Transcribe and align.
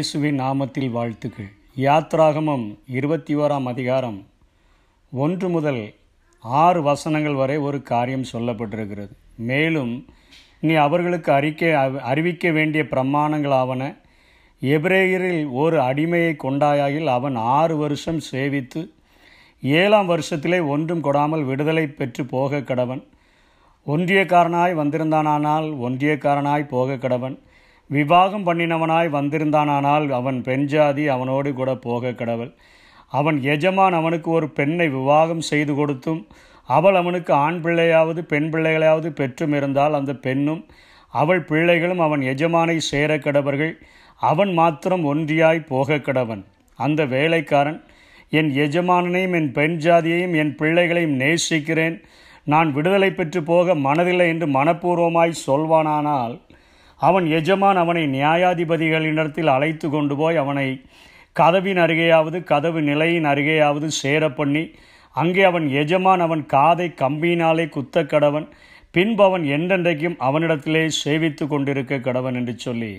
இயேசுவின் 0.00 0.40
நாமத்தில் 0.40 0.90
வாழ்த்துக்கள். 0.90 1.48
யாத்ராகமம் 1.76 2.78
இருபத்தி 2.86 3.36
ஓராம் 3.36 3.66
அதிகாரம் 3.72 4.26
ஒன்று 5.12 5.48
முதல் 5.48 5.94
ஆறு 6.40 6.82
வசனங்கள் 6.82 7.34
வரை 7.34 7.56
ஒரு 7.56 7.82
காரியம் 7.82 8.24
சொல்லப்பட்டிருக்கிறது. 8.32 9.10
மேலும் 9.36 10.06
நீ 10.60 10.74
அவர்களுக்கு 10.74 11.32
அறிக்கை 11.32 11.72
அறிவிக்க 12.12 12.50
வேண்டிய 12.50 12.84
பிரமாணங்களாவன 12.90 13.96
எபிரேயரில் 14.60 15.52
ஒரு 15.52 15.78
அடிமையை 15.80 16.32
கொண்டாயாயில் 16.44 17.10
அவன் 17.18 17.34
ஆறு 17.34 17.76
வருஷம் 17.76 18.20
சேவித்து 18.30 18.90
ஏழாம் 19.62 20.10
வருஷத்திலே 20.10 20.66
ஒன்றும் 20.66 21.04
கொடாமல் 21.04 21.44
விடுதலை 21.44 21.86
பெற்று 21.86 22.26
போக 22.26 22.60
கடவன். 22.60 23.04
ஒன்றியக்காரனாய் 23.86 24.80
வந்திருந்தானானால் 24.82 25.70
ஒன்றியக்காரனாய் 25.88 26.68
போக 26.74 27.00
கடவன். 27.08 27.38
விவாகம் 27.94 28.44
பண்ணினவனாய் 28.46 29.08
வந்திருந்தானானால் 29.14 30.06
அவன் 30.18 30.38
பெண் 30.42 30.66
ஜாதி 30.72 31.04
அவனோடு 31.08 31.50
கூட 31.52 31.70
போக 31.86 32.12
கடவுள். 32.12 32.52
அவன் 33.12 33.38
எஜமான் 33.42 33.92
அவனுக்கு 33.92 34.28
ஒரு 34.30 34.48
பெண்ணை 34.48 34.86
விவாகம் 34.88 35.46
செய்து 35.50 35.72
கொடுத்தும் 35.74 36.20
அவள் 36.68 36.94
அவனுக்கு 36.94 37.32
ஆண் 37.44 37.58
பிள்ளையாவது 37.64 38.20
பெண் 38.32 38.48
பிள்ளைகளையாவது 38.52 39.08
பெற்றும் 39.10 39.54
இருந்தால் 39.58 39.94
அந்த 39.94 40.12
பெண்ணும் 40.26 40.62
அவள் 41.14 41.42
பிள்ளைகளும் 41.42 42.02
அவன் 42.06 42.22
எஜமானை 42.32 42.76
சேர 42.90 43.16
கடவர்கள் 43.16 43.72
அவன் 44.20 44.52
மாத்திரம் 44.52 45.04
ஒன்றியாய் 45.04 45.66
போக 45.66 45.98
கடவன். 45.98 46.42
அந்த 46.78 47.00
வேலைக்காரன் 47.14 47.80
என் 48.38 48.50
எஜமானனையும் 48.64 49.34
என் 49.34 49.50
பெண் 49.52 49.76
ஜாதியையும் 49.84 50.36
என் 50.42 50.54
பிள்ளைகளையும் 50.54 51.16
நேசிக்கிறேன். 51.22 51.96
நான் 52.46 52.70
விடுதலை 52.72 53.10
பெற்று 53.10 53.42
போக 53.42 53.74
மனதில்லை 53.86 54.28
என்று 54.28 54.46
மனப்பூர்வமாய் 54.58 55.42
சொல்வானானால் 55.46 56.36
அவன் 57.06 57.26
எஜமான் 57.38 57.78
அவனை 57.82 58.04
நியாயாதிபதிகளிடத்தில் 58.16 59.50
அழைத்து 59.56 59.86
கொண்டு 59.90 60.14
போய் 60.16 60.36
அவனை 60.36 60.68
கதவின் 61.36 61.80
அருகேயாவது 61.84 62.38
கதவு 62.44 62.80
நிலையின் 62.82 63.28
அருகேயாவது 63.32 63.88
சேர 64.00 64.22
பண்ணி 64.30 64.64
அங்கே 65.16 65.42
அவன் 65.42 65.66
எஜமான் 65.82 66.22
அவன் 66.26 66.42
காதை 66.46 66.88
கம்பியினாலே 67.02 67.64
குத்த 67.68 68.02
கடவன் 68.04 68.46
பின்பு 68.94 69.22
அவன் 69.24 69.44
என்றென்றைக்கும் 69.56 70.16
அவனிடத்திலே 70.28 70.84
சேவித்து 71.04 71.44
கொண்டிருக்க 71.46 71.96
கடவன் 71.96 72.34
என்று 72.34 72.54
சொல்லி. 72.58 72.92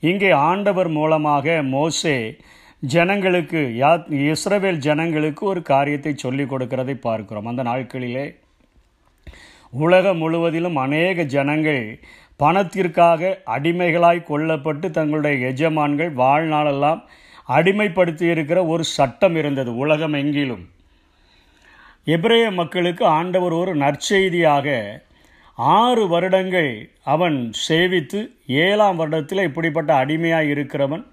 இங்கே 0.00 0.30
ஆண்டவர் 0.48 0.88
மூலமாக 0.88 1.62
மோசே 1.74 2.16
ஜனங்களுக்கு 2.92 3.60
யா 3.82 3.92
இஸ்ரவேல் 4.30 4.80
ஜனங்களுக்கு 4.86 5.42
ஒரு 5.46 5.60
காரியத்தை 5.72 6.12
சொல்லிக் 6.16 6.50
கொடுக்கிறதை 6.52 6.94
பார்க்கிறோம். 7.00 7.46
அந்த 7.46 7.62
நாட்களிலே 7.62 8.24
உலகம் 9.82 10.16
முழுவதிலும் 10.16 10.76
அநேக 10.76 11.24
ஜனங்கள் 11.34 11.84
பணத்திற்காக 12.36 13.30
அடிமைகளாய் 13.46 14.28
கொல்லப்பட்டு 14.28 14.90
தங்களுடைய 14.90 15.46
எஜமான்கள் 15.46 16.10
வாழ்நாளெல்லாம் 16.16 17.00
அடிமைப்படுத்தி 17.48 18.22
இருக்கிற 18.22 18.58
ஒரு 18.64 18.84
சட்டம் 18.84 19.36
இருந்தது 19.36 19.76
உலகம் 19.76 20.14
எங்கிலும். 20.14 20.64
எபிரேய 22.04 22.50
மக்களுக்கு 22.50 23.04
ஆண்டவர் 23.06 23.52
ஒரு 23.52 23.74
நற்செய்தியாக 23.76 24.76
ஆறு 25.54 26.08
வருடங்கள் 26.08 26.72
அவன் 27.04 27.50
சேவித்து 27.68 28.20
ஏழாம் 28.46 28.98
வருடத்தில் 29.00 29.42
இப்படிப்பட்ட 29.42 29.94
அடிமையாக 29.94 30.44
இருக்கிறவன் 30.44 31.04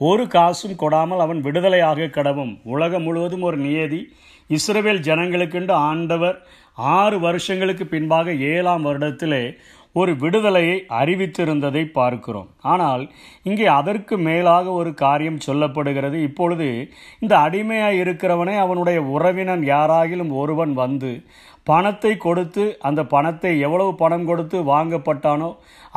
ஒரு 0.00 0.26
காசும் 0.26 0.78
கொடாமல் 0.78 1.24
அவன் 1.24 1.40
விடுதலையாக 1.42 2.10
கடவும். 2.10 2.60
உலகம் 2.64 3.02
முழுவதும் 3.02 3.42
ஒரு 3.42 3.56
நியதி. 3.56 4.00
இஸ்ரேல் 4.46 5.00
ஜனங்களுக்கென்று 5.00 5.70
ஆண்டவர் 5.70 6.36
ஆறு 6.78 7.16
வருஷங்களுக்கு 7.20 7.86
பின்பாக 7.86 8.32
ஏழாம் 8.52 8.84
வருடத்திலே 8.86 9.44
ஒரு 9.92 10.12
விடுதலையை 10.22 10.76
அறிவித்திருந்ததை 11.00 11.82
பார்க்கிறோம். 11.98 12.48
ஆனால் 12.72 13.02
இங்கே 13.48 13.66
அதற்கு 13.80 14.14
மேலாக 14.18 14.66
ஒரு 14.80 14.90
காரியம் 15.02 15.44
சொல்லப்படுகிறது. 15.46 16.16
இப்பொழுது 16.28 16.68
இந்த 17.20 17.34
அடிமையாக 17.38 18.00
இருக்கிறவனே 18.02 18.56
அவனுடைய 18.64 19.00
உறவினன் 19.16 19.64
யாராகிலும் 19.74 20.32
ஒருவன் 20.42 20.72
வந்து 20.82 21.12
பணத்தை 21.66 22.12
கொடுத்து 22.16 22.64
அந்த 22.88 23.00
பணத்தை 23.12 23.52
எவ்வளவு 23.66 23.92
பணம் 24.02 24.26
கொடுத்து 24.30 24.58
வாங்கப்பட்டானோ 24.72 25.50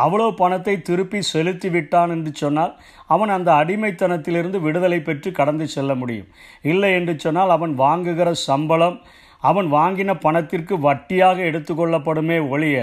அவ்வளவு 0.04 0.32
பணத்தை 0.34 0.76
திருப்பி 0.82 1.20
செலுத்தி 1.34 1.70
விட்டான் 1.70 2.12
என்று 2.16 2.32
சொன்னால் 2.34 2.74
அவன் 3.08 3.32
அந்த 3.38 3.50
அடிமைத்தனத்திலிருந்து 3.62 4.60
விடுதலை 4.68 5.00
பெற்று 5.00 5.32
கடந்து 5.32 5.68
செல்ல 5.68 5.92
முடியும். 5.96 6.30
இல்லை 6.62 6.92
என்று 6.94 7.16
சொன்னால் 7.26 7.50
அவன் 7.50 7.74
வாங்குகிற 7.86 8.32
சம்பளம் 8.50 9.00
அவன் 9.42 9.68
வாங்கின 9.74 10.14
பணத்திற்கு 10.20 10.78
வட்டியாக 10.78 11.38
எடுத்துக்கொள்ளப்படுமே 11.50 12.38
ஒழிய 12.50 12.78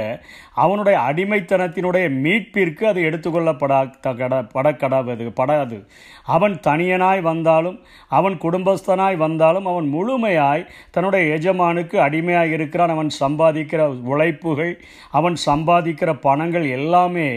அவனுடைய 0.54 0.96
அடிமைத்தனத்தினுடைய 0.98 2.06
மீட்பிற்கு 2.24 2.86
அது 2.86 3.00
எடுத்துக்கொள்ளப்படா 3.10 3.78
கட 4.20 4.34
படக்கடாவது 4.54 5.26
படாது. 5.40 5.78
அவன் 6.24 6.54
தனியனாய் 6.66 7.20
வந்தாலும் 7.20 7.78
அவன் 8.08 8.36
குடும்பஸ்தனாய் 8.38 9.16
வந்தாலும் 9.16 9.66
அவன் 9.66 9.88
முழுமையாய் 9.94 10.66
தன்னுடைய 10.90 11.34
எஜமானுக்கு 11.36 11.98
அடிமையாக 12.00 12.56
இருக்கிறான் 12.58 12.94
அவன் 12.96 13.10
சம்பாதிக்கிற 13.20 13.82
உழைப்புகள் 14.12 14.72
அவன் 15.10 15.36
சம்பாதிக்கிற 15.46 16.12
பணங்கள் 16.20 16.66
எல்லாமே 16.78 17.28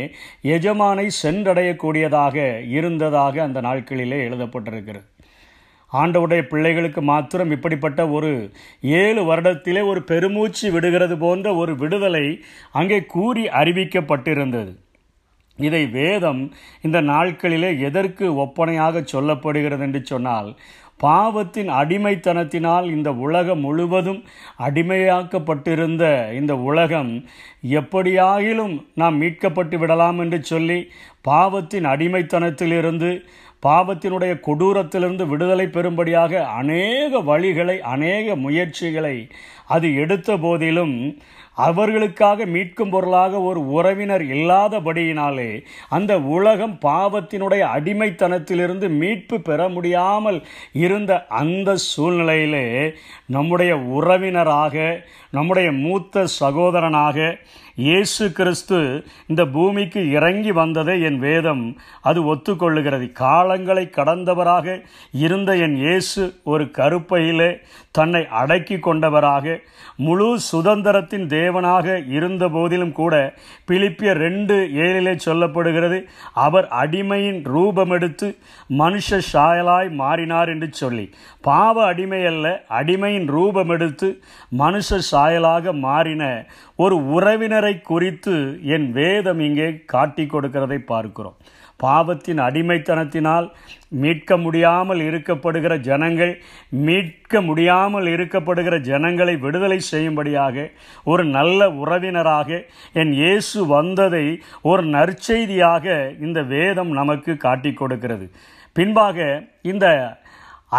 எஜமானை 0.44 1.08
சென்றடையக்கூடியதாக 1.24 2.36
இருந்ததாக 2.68 3.44
அந்த 3.44 3.62
நாட்களிலே 3.62 4.20
எழுதப்பட்டிருக்கிறது. 4.30 5.06
ஆண்டவுடைய 5.92 6.42
பிள்ளைகளுக்கு 6.42 7.02
மாத்திரம் 7.02 7.52
இப்படிப்பட்ட 7.52 8.02
ஒரு 8.10 8.32
ஏழு 8.82 9.22
வருடத்திலே 9.22 9.84
ஒரு 9.86 10.04
பெருமூச்சு 10.04 10.72
விடுகிறது 10.72 11.18
போன்ற 11.18 11.56
ஒரு 11.56 11.76
விடுதலை 11.76 12.26
அங்கே 12.72 13.00
கூறி 13.06 13.46
அறிவிக்கப்பட்டிருந்தது. 13.50 14.74
இதை 15.60 15.84
வேதம் 15.90 16.42
இந்த 16.82 17.02
நாட்களிலே 17.02 17.80
எதற்கு 17.80 18.26
ஒப்பனையாக 18.36 19.04
சொல்லப்படுகிறது 19.12 19.80
என்று 19.80 20.02
சொன்னால் 20.06 20.50
பாவத்தின் 21.00 21.70
அடிமைத்தனத்தினால் 21.70 22.86
இந்த 22.92 23.10
உலகம் 23.16 23.60
முழுவதும் 23.60 24.22
அடிமையாக்கப்பட்டிருந்த 24.58 26.04
இந்த 26.34 26.54
உலகம் 26.58 27.12
எப்படியாகிலும் 27.72 28.76
நாம் 28.94 29.18
மீட்கப்பட்டு 29.22 29.78
விடலாம் 29.78 30.20
என்று 30.20 30.44
சொல்லி 30.44 30.80
பாவத்தின் 31.22 31.86
அடிமைத்தனத்திலிருந்து 31.86 33.12
பாவத்தினுடைய 33.64 34.34
கொடூரத்திலிருந்து 34.40 35.26
விடுதலை 35.28 35.66
பெறும்படியாக 35.68 36.42
அநேக 36.56 37.22
வழிகளை 37.22 37.78
அநேக 37.88 38.36
முயற்சிகளை 38.38 39.18
அது 39.68 39.88
எடுத்த 39.96 40.38
போதிலும் 40.38 40.96
அவர்களுக்காக 41.58 42.46
மீட்கும் 42.46 42.92
பொருளாக 42.92 43.40
ஒரு 43.42 43.62
உறவினர் 43.70 44.24
இல்லாதபடியினாலே 44.28 45.48
அந்த 45.90 46.14
உலகம் 46.30 46.76
பாவத்தினுடைய 46.82 47.64
அடிமைத்தனத்திலிருந்து 47.76 48.88
மீட்பு 48.98 49.38
பெற 49.42 49.70
முடியாமல் 49.70 50.40
இருந்த 50.80 51.14
அந்த 51.36 51.76
சூழ்நிலையிலே 51.88 52.66
நம்முடைய 53.28 53.74
உறவினராக 53.94 54.76
நம்முடைய 55.32 55.70
மூத்த 55.80 56.26
சகோதரனாக 56.40 57.18
இயேசு 57.86 58.26
கிறிஸ்து 58.38 58.78
இந்த 59.28 59.46
பூமிக்கு 59.46 60.02
இறங்கி 60.12 60.52
வந்ததை 60.52 60.96
என் 61.02 61.20
வேதம். 61.20 61.64
அது 62.02 62.20
ஒத்துக்கொள்ளுகிறது. 62.36 63.06
காலங்களை 63.20 63.84
கடந்தவராக 63.98 64.68
இருந்த 65.26 65.56
என் 65.66 65.76
இயேசு 65.76 66.24
ஒரு 66.44 66.64
கருப்பையிலே 66.78 67.50
தன்னை 67.98 68.22
அடக்கி 68.42 68.78
கொண்டவராக 68.78 69.60
முழு 70.06 70.28
சுதந்திரத்தின் 70.52 71.28
தேவனாக 71.36 71.88
இருந்த 72.16 72.48
போதிலும் 72.56 72.92
கூட 72.92 73.14
பிலிப்பிய 73.68 74.12
ரெண்டு 74.24 74.56
ஏழிலே 74.86 75.14
சொல்லப்படுகிறது 75.26 76.00
அவர் 76.46 76.68
அடிமையின் 76.82 77.40
ரூபமெடுத்து 77.56 78.28
மனுஷ 78.82 79.20
சாயலாய் 79.34 79.90
மாறினார் 80.02 80.50
என்று 80.50 80.70
சொல்லி. 80.72 81.06
பாவ 81.42 81.86
அடிமை 81.86 82.26
அல்ல 82.26 82.46
அடிமையின் 82.80 83.30
ரூபமெடுத்து 83.38 84.10
மனுஷ 84.58 85.00
சாயலாக 85.12 85.74
மாறின 85.88 86.24
ஒரு 86.76 86.96
உறவினரை 87.16 87.67
குறித்து 87.90 88.36
என் 88.76 88.88
வேதம் 88.92 89.40
இங்கே 89.40 89.70
காட்டி 89.86 90.24
கொடுக்கிறதை 90.26 90.80
பார்க்கிறோம். 90.92 91.38
பாவத்தின் 91.84 92.40
அடிமைத்தனத்தினால் 92.40 93.48
மீட்க 94.04 94.38
முடியாமல் 94.38 95.02
இருக்கப்படுகிற 95.10 95.74
ஜனங்கள் 95.80 96.32
மீட்க 96.86 97.42
முடியாமல் 97.42 98.08
இருக்கப்படுகிற 98.14 98.76
ஜனங்களை 98.82 99.36
விடுதலை 99.38 99.80
செய்யும்படியாக 99.80 100.66
ஒரு 101.04 101.26
நல்ல 101.38 101.70
உறவினராக 101.84 102.50
என் 102.94 103.14
இயேசு 103.14 103.60
வந்ததை 103.68 104.26
ஒரு 104.62 104.86
நற்செய்தியாக 104.96 105.86
இந்த 106.20 106.42
வேதம் 106.56 106.92
நமக்கு 106.92 107.38
காட்டி 107.38 107.74
கொடுக்கிறது. 107.74 108.28
பின்பாக 108.74 109.18
இந்த 109.62 109.86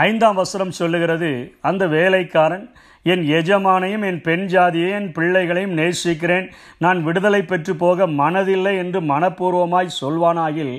ஐந்தாம் 0.03 0.35
வசனம் 0.35 0.77
சொல்லுகிறது 0.81 1.31
அந்த 1.61 1.87
வேலைக்காரன் 1.89 2.67
என் 3.13 3.23
எஜமானையும் 3.39 4.05
என் 4.09 4.21
பெண் 4.27 4.45
ஜாதியை 4.53 4.91
என் 4.99 5.09
பிள்ளைகளையும் 5.17 5.75
நேசிக்கிறேன். 5.81 6.47
நான் 6.85 6.99
விடுதலை 7.07 7.41
பெற்று 7.51 7.73
போக 7.83 8.07
மனதில்லை 8.21 8.73
என்று 8.83 9.01
மனப்பூர்வமாய் 9.11 9.97
சொல்வானாகில் 10.01 10.73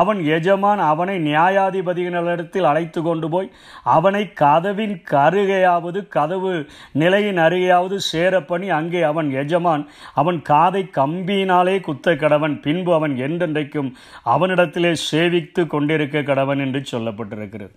அவன் 0.00 0.20
எஜமான் 0.36 0.82
அவனை 0.90 1.16
நியாயாதிபதியினரிடத்தில் 1.26 2.68
அழைத்து 2.70 3.02
கொண்டு 3.02 3.28
போய் 3.34 3.48
அவனை 3.96 4.22
கதவின் 4.42 4.96
கருகையாவது 5.12 6.02
கதவு 6.16 6.52
நிலையின் 7.02 7.40
அருகையாவது 7.46 7.98
சேர 8.10 8.42
பண்ணி 8.50 8.70
அங்கே 8.78 9.02
அவன் 9.10 9.30
எஜமான் 9.42 9.84
அவன் 10.22 10.40
காதை 10.50 10.82
கம்பியினாலே 10.98 11.76
குத்த 11.88 12.16
கடவன் 12.24 12.56
பின்பு 12.66 12.92
அவன் 12.98 13.16
என்றென்றைக்கும் 13.28 13.92
அவனிடத்திலே 14.34 14.92
சேவித்து 15.10 15.64
கொண்டிருக்க 15.66 16.26
கடவன் 16.32 16.62
என்று 16.66 16.82
சொல்லப்பட்டிருக்கிறது. 16.92 17.74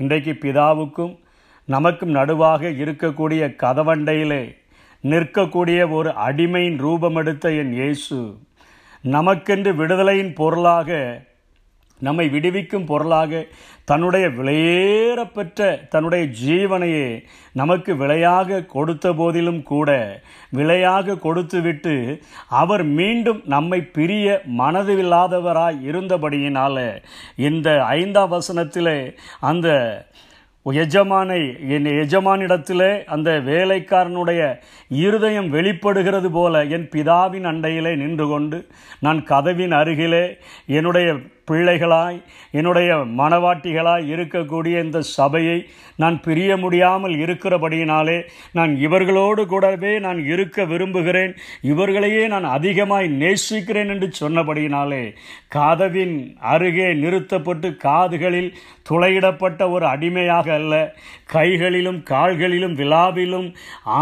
இன்றைக்கு 0.00 0.32
பிதாவுக்கும் 0.44 1.14
நமக்கும் 1.68 2.14
நடுவாக 2.14 2.70
இருக்கக்கூடிய 2.82 3.42
கதவண்டையிலே 3.62 4.42
நிற்கக்கூடிய 5.04 5.80
ஒரு 5.90 6.10
அடிமையின் 6.24 6.78
ரூபமெடுத்த 6.78 7.52
என் 7.54 7.72
இயேசு 7.72 8.18
நமக்கென்று 9.08 9.70
விடுதலையின் 9.76 10.32
பொருளாக 10.34 10.98
நம்மை 12.00 12.24
விடுவிக்கும் 12.28 12.86
பொருளாக 12.86 13.40
தன்னுடைய 13.84 14.26
விலையேறப்பெற்ற 14.28 15.60
தன்னுடைய 15.88 16.24
ஜீவனையே 16.40 17.08
நமக்கு 17.52 17.92
விலையாக 17.96 18.60
கொடுத்த 18.66 19.12
போதிலும் 19.12 19.62
கூட 19.62 19.90
விலையாக 20.50 21.16
கொடுத்துவிட்டு 21.16 21.94
அவர் 22.54 22.84
மீண்டும் 22.92 23.40
நம்மை 23.46 23.80
பிரிய 23.90 24.38
மனதில்லாதவராய் 24.60 25.78
இருந்தபடியினால் 25.84 26.82
இந்த 27.42 27.68
ஐந்தாம் 27.92 28.32
வசனத்திலே 28.32 28.98
அந்த 29.42 29.68
எஜமானை 30.66 31.40
என் 31.68 31.86
எஜமானிடத்திலே 32.02 33.04
அந்த 33.04 33.30
வேலைக்காரனுடைய 33.40 34.40
இருதயம் 34.90 35.48
வெளிப்படுகிறது 35.48 36.30
போல 36.30 36.64
என் 36.66 36.86
பிதாவின் 36.92 37.44
அண்டையிலே 37.44 37.96
நின்று 37.96 38.26
கொண்டு 38.28 38.58
நான் 39.00 39.20
கதவின் 39.24 39.72
அருகிலே 39.72 40.24
என்னுடைய 40.68 41.08
பிள்ளைகளாய் 41.50 42.18
என்னுடைய 42.58 42.90
மனவாட்டிகளாய் 43.18 44.08
இருக்கக்கூடிய 44.14 44.74
இந்த 44.84 44.98
சபையை 45.16 45.58
நான் 45.96 46.16
பிரிய 46.20 46.50
முடியாமல் 46.56 47.14
இருக்கிறபடியினாலே 47.24 48.16
நான் 48.58 48.72
இவர்களோடு 48.76 49.42
கூடவே 49.46 49.92
நான் 49.98 50.20
இருக்க 50.24 50.64
விரும்புகிறேன். 50.64 51.32
இவர்களையே 51.72 52.22
நான் 52.26 52.46
அதிகமாய் 52.56 53.08
நேசிக்கிறேன் 53.22 53.90
என்று 53.94 54.08
சொன்னபடியினாலே 54.20 55.02
கதவின் 55.48 56.14
அருகே 56.52 56.88
நிறுத்தப்பட்டு 56.94 57.70
காதுகளில் 57.84 58.50
துளையிடப்பட்ட 58.90 59.70
ஒரு 59.70 59.86
அடிமையாக 59.86 60.46
அல்ல 60.52 60.74
கைகளிலும் 61.26 62.00
கால்களிலும் 62.02 62.76
விழாவிலும் 62.80 63.48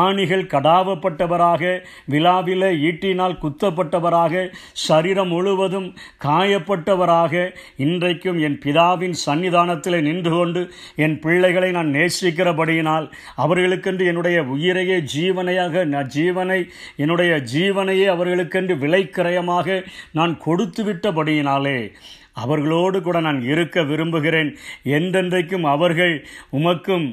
ஆணிகள் 0.02 0.46
கடாவப்பட்டவராக 0.54 1.62
விழாவில 2.10 2.70
ஈட்டினால் 2.88 3.40
குத்தப்பட்டவராக 3.42 4.44
சரீரம் 4.86 5.32
முழுவதும் 5.34 5.88
காயப்பட்டவராக 6.24 7.37
இன்றைக்கும் 7.76 8.38
என் 8.38 8.58
பிதாவின் 8.64 9.16
சன்னிதானத்தில் 9.26 9.98
நின்று 10.02 10.30
கொண்டு 10.30 10.62
என் 10.96 11.16
பிள்ளைகளை 11.18 11.70
நான் 11.70 11.90
நேசிக்கிறபடியினால் 11.94 13.06
அவர்களுக்கென்று 13.36 14.06
என்னுடைய 14.06 14.38
உயிரையே 14.54 14.98
ஜீவனையாக 15.14 15.84
நான் 15.84 16.10
ஜீவனை 16.16 16.60
என்னுடைய 16.96 17.34
ஜீவனையே 17.54 18.06
அவர்களுக்கென்று 18.14 18.76
விலைக்கிரயமாக 18.84 19.78
நான் 20.12 20.34
கொடுத்து 20.38 20.84
விட்டபடியினாலே 20.84 21.78
அவர்களோடு 22.32 22.98
கூட 23.02 23.18
நான் 23.20 23.40
இருக்க 23.42 23.82
விரும்புகிறேன். 23.82 24.50
என்றென்றைக்கும் 24.96 25.64
அவர்கள் 25.74 26.14
உமக்கும் 26.58 27.06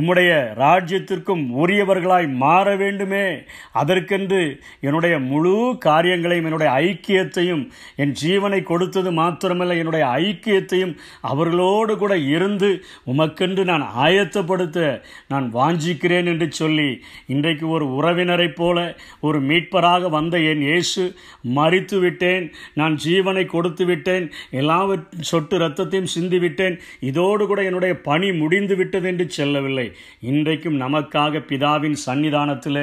உம்முடைய 0.00 0.30
ராஜ்யத்திற்கும் 0.54 1.42
உரியவர்களாய் 1.62 2.28
மாற 2.34 2.76
வேண்டுமே. 2.76 3.26
அதற்கென்று 3.72 4.40
என்னுடைய 4.80 5.18
முழு 5.18 5.76
காரியங்களையும் 5.80 6.44
என்னுடைய 6.44 6.72
ஐக்கியத்தையும் 6.72 7.62
என் 7.96 8.14
ஜீவனை 8.22 8.62
கொடுத்தது 8.62 9.12
மாத்திரமல்ல 9.12 9.76
என்னுடைய 9.76 10.06
ஐக்கியத்தையும் 10.06 10.94
அவர்களோடு 11.20 11.96
கூட 11.96 12.16
இருந்து 12.16 12.70
உமக்கென்று 13.06 13.64
நான் 13.64 13.86
ஆயத்தப்படுத்த 13.98 15.00
நான் 15.28 15.46
வாஞ்சிக்கிறேன் 15.54 16.24
என்று 16.24 16.52
சொல்லி 16.52 17.02
இன்றைக்கு 17.26 17.68
ஒரு 17.68 17.86
உறவினரைப் 18.00 18.56
போல 18.56 18.96
ஒரு 19.20 19.40
மீட்பராக 19.42 20.10
வந்த 20.10 20.38
என் 20.38 20.60
இயேசு 20.60 21.14
மறித்து 21.54 21.98
விட்டேன். 21.98 22.52
நான் 22.74 22.98
ஜீவனை 23.04 23.46
கொடுத்து 23.46 23.84
விட்டேன். 23.84 24.30
எல்லாவற்றையும் 24.50 25.30
சொட்டு 25.32 25.58
ரத்தத்தையும் 25.58 26.12
சிந்தி 26.16 26.38
விட்டேன். 26.38 26.78
இதோடு 27.00 27.46
கூட 27.46 27.62
என்னுடைய 27.62 27.94
பணி 28.00 28.32
முடிந்து 28.32 28.76
விட்டது 28.76 29.08
என்று 29.08 29.30
செல்லவில்லை. 29.30 29.83
இன்றைக்கும் 30.20 30.80
நமக்காக 30.80 31.42
பிதாவின் 31.48 31.96
சன்னிதானத்தில் 32.06 32.80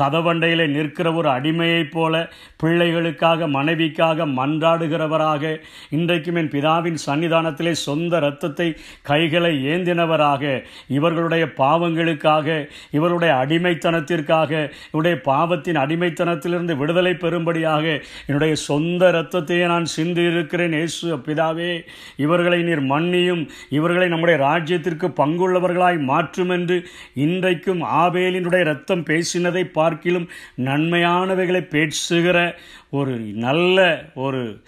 கதவண்டையில் 0.00 0.66
நிற்கிற 0.68 1.12
ஒரு 1.12 1.28
அடிமையைப் 1.28 1.92
போல 1.92 2.12
பிள்ளைகளுக்காக 2.62 3.48
மனைவிக்காக 3.48 4.26
மன்றாடுகிறவராக 4.38 5.42
இன்றைக்கும் 5.90 6.34
என் 6.34 6.50
பிதாவின் 6.50 6.98
சன்னிதானத்திலே 7.06 7.72
சொந்த 7.84 8.16
இரத்தத்தை 8.16 8.68
கைகளை 9.02 9.52
ஏந்தினவராக 9.66 10.42
இவர்களுடைய 10.88 11.44
பாவங்களுக்காக 11.56 12.48
இவருடைய 12.90 13.34
அடிமைத்தனத்திற்காக 13.34 14.52
இவருடைய 14.88 15.16
பாவத்தின் 15.24 15.76
அடிமைத்தனத்திலிருந்து 15.76 16.76
விடுதலை 16.76 17.14
பெறும்படியாக 17.14 17.86
என்னுடைய 18.26 18.54
சொந்த 18.68 19.10
இரத்தத்தையே 19.10 19.66
நான் 19.66 19.92
சிந்தி 19.94 20.22
இருக்கிறேன் 20.22 20.72
இயேசு 20.72 21.16
பிதாவே 21.26 21.70
இவர்களை 22.16 22.62
நீர் 22.62 22.82
மன்னியும். 22.84 23.42
இவர்களை 23.70 24.08
நம்முடைய 24.08 24.36
ராஜ்யத்திற்கு 24.44 25.06
பங்குள்ளவர்களாய் 25.16 25.98
மாற்றும் 26.04 26.43
என்று 26.48 26.86
இன்றைக்கும் 27.14 27.82
ஆபேலினுடைய 27.82 28.62
ரத்தம் 28.64 29.04
பேசினதை 29.04 29.64
பார்க்கிலும் 29.64 30.28
நன்மையானவைகளை 30.56 31.60
பேசுகிற 31.60 32.58
ஒரு 32.90 33.16
நல்ல 33.18 34.04
ஒரு 34.14 34.60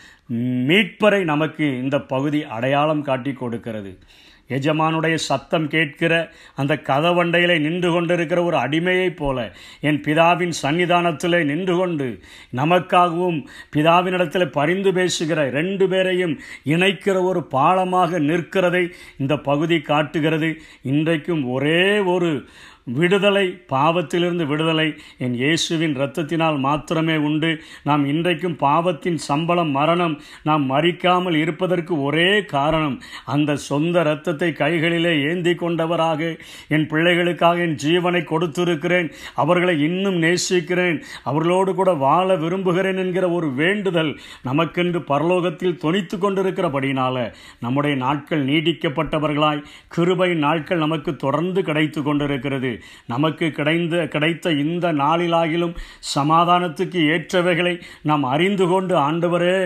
மீட்பரை 0.69 1.25
நமக்கு 1.25 1.79
இந்த 1.83 2.01
பகுதி 2.01 2.45
அடையாளம் 2.45 3.03
காட்டி 3.03 3.33
கொடுக்கிறது. 3.33 3.99
எஜமானுடைய 4.49 5.15
சத்தம் 5.15 5.69
கேட்கிற 5.69 6.33
அந்த 6.55 6.75
கதவண்டையிலே 6.75 7.61
நின்று 7.61 7.93
கொண்டிருக்கிற 7.93 8.43
ஒரு 8.43 8.57
அடிமையைப் 8.57 9.17
போல 9.17 9.57
என் 9.81 10.01
பிதாவின் 10.01 10.53
சன்னிதானத்திலே 10.63 11.45
நின்று 11.45 11.77
கொண்டு 11.77 12.21
நமக்காகவும் 12.57 13.41
பிதாவினிடத்தில் 13.77 14.47
பரிந்து 14.47 14.93
பேசுகிற 14.93 15.51
ரெண்டு 15.51 15.89
பேரையும் 15.89 16.39
இணைக்கிற 16.65 17.23
ஒரு 17.23 17.49
பாலமாக 17.51 18.21
நிற்கிறதை 18.21 18.93
இந்த 19.19 19.37
பகுதி 19.37 19.81
காட்டுகிறது. 19.81 20.51
இன்றைக்கும் 20.83 21.49
ஒரே 21.49 21.99
ஒரு 21.99 22.47
விடுதலை 22.87 23.59
பாவத்திலிருந்து 23.73 24.47
விடுதலை. 24.47 24.95
என் 25.19 25.35
இயேசுவின் 25.35 25.97
இரத்தத்தினால் 25.99 26.59
மாத்திரமே 26.59 27.17
உண்டு. 27.17 27.61
நாம் 27.83 28.07
இன்றைக்கும் 28.07 28.57
பாவத்தின் 28.57 29.17
சம்பளம் 29.17 29.71
மரணம் 29.71 30.21
நாம் 30.43 30.71
மறிக்காமல் 30.71 31.35
இருப்பதற்கு 31.35 32.03
ஒரே 32.03 32.45
காரணம் 32.45 33.01
அந்த 33.25 33.57
சொந்த 33.57 34.01
இரத்தத்தை 34.01 34.53
கைகளிலே 34.53 35.23
ஏந்தி 35.23 35.55
கொண்டவராக 35.55 36.37
என் 36.69 36.87
பிள்ளைகளுக்காக 36.87 37.59
என் 37.59 37.77
ஜீவனை 37.85 38.23
கொடுத்திருக்கிறேன். 38.33 39.13
அவர்களை 39.35 39.81
இன்னும் 39.81 40.17
நேசிக்கிறேன். 40.17 41.03
அவர்களோடு 41.25 41.75
கூட 41.75 41.93
வாழ 41.93 42.37
விரும்புகிறேன் 42.37 42.97
என்கிற 42.97 43.31
ஒரு 43.31 43.53
வேண்டுதல் 43.53 44.19
நமக்கென்று 44.45 45.03
பரலோகத்தில் 45.13 45.79
தொனித்து 45.85 46.19
கொண்டிருக்கிறபடினால 46.19 47.33
நம்முடைய 47.61 47.97
நாட்கள் 47.97 48.47
நீடிக்கப்பட்டவர்களாய் 48.47 49.65
கிருபை 49.89 50.35
நாட்கள் 50.35 50.79
நமக்கு 50.79 51.17
தொடர்ந்து 51.17 51.63
கிடைத்து 51.63 52.03
கொண்டிருக்கிறது. 52.03 52.76
நமக்கு 53.07 53.47
கிடைந்த 53.59 54.09
கிடைத்த 54.09 54.53
இந்த 54.65 54.93
நாளிலாகிலும் 54.93 55.75
சமாதானத்துக்கு 56.15 57.01
ஏற்றவைகளை 57.15 57.75
நாம் 58.03 58.25
அறிந்து 58.35 58.67
கொண்டு 58.67 58.95
ஆண்டவரே 58.97 59.59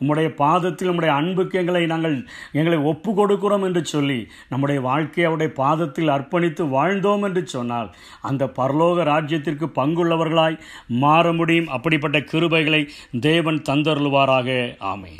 உம்முடைய 0.00 0.28
பாதத்தில் 0.34 0.90
உம்முடைய 0.92 1.12
அன்புக்கு 1.18 1.58
எங்களை 1.58 1.86
நாங்கள் 1.86 2.16
எங்களை 2.52 2.78
ஒப்பு 2.92 3.10
கொடுக்கிறோம் 3.12 3.64
என்று 3.64 3.84
சொல்லி 3.84 4.20
நம்முடைய 4.48 4.80
வாழ்க்கையை 4.80 5.26
அவருடைய 5.30 5.52
பாதத்தில் 5.62 6.14
அர்ப்பணித்து 6.16 6.64
வாழ்ந்தோம் 6.68 7.22
என்று 7.22 7.44
சொன்னால் 7.46 7.90
அந்த 8.22 8.50
பரலோக 8.56 9.04
ராஜ்யத்திற்கு 9.04 9.68
பங்குள்ளவர்களாய் 9.74 10.60
மாற 11.02 11.32
முடியும். 11.32 11.68
அப்படிப்பட்ட 11.68 12.18
கிருபைகளை 12.32 12.82
தேவன் 13.20 13.62
தந்தருள்வாராக. 13.68 14.48
ஆமை 14.78 15.12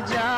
राजा 0.00 0.29